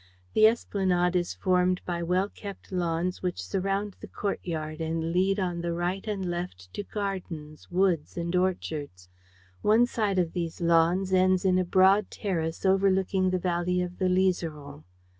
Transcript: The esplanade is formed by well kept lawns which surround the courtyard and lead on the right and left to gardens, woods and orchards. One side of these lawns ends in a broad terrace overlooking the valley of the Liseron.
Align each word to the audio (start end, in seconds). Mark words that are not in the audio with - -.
The 0.33 0.47
esplanade 0.47 1.15
is 1.15 1.35
formed 1.35 1.79
by 1.85 2.01
well 2.01 2.27
kept 2.27 2.71
lawns 2.71 3.21
which 3.21 3.39
surround 3.39 3.97
the 3.99 4.07
courtyard 4.07 4.81
and 4.81 5.11
lead 5.13 5.39
on 5.39 5.61
the 5.61 5.73
right 5.75 6.07
and 6.07 6.25
left 6.25 6.73
to 6.73 6.81
gardens, 6.81 7.69
woods 7.69 8.17
and 8.17 8.35
orchards. 8.35 9.09
One 9.61 9.85
side 9.85 10.17
of 10.17 10.33
these 10.33 10.59
lawns 10.59 11.13
ends 11.13 11.45
in 11.45 11.59
a 11.59 11.63
broad 11.63 12.09
terrace 12.09 12.65
overlooking 12.65 13.29
the 13.29 13.37
valley 13.37 13.79
of 13.83 13.99
the 13.99 14.09
Liseron. 14.09 14.85